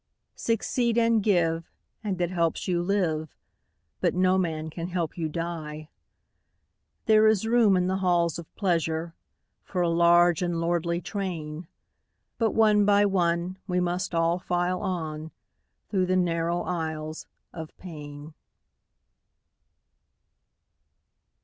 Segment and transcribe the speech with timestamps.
[0.35, 1.69] Succeed and give,
[2.03, 3.35] and it helps you live,
[3.99, 5.89] But no man can help you die.
[7.05, 9.13] There is room in the halls of pleasure
[9.63, 11.67] For a large and lordly train,
[12.39, 15.29] But one by one we must all file on
[15.91, 18.33] Through the narrow aisles of pain.